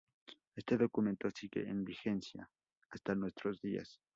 Este 0.55 0.77
documento 0.77 1.29
sigue 1.29 1.69
en 1.69 1.83
vigencia 1.83 2.49
hasta 2.89 3.13
nuestros 3.13 3.61
días. 3.61 4.01